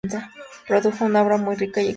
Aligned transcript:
Produjo 0.67 1.05
una 1.05 1.21
obra 1.21 1.37
muy 1.37 1.53
rica 1.55 1.79
y 1.79 1.83
extensa. 1.83 1.89